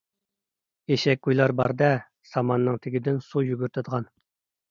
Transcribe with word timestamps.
ئېشەك 0.93 1.19
گۇيلا 1.27 1.45
بار-دە، 1.59 1.89
ساماننىڭ 2.31 2.81
تېگىدىن 2.85 3.19
سۇ 3.29 3.43
يۈگۈرتىدىغان. 3.51 4.09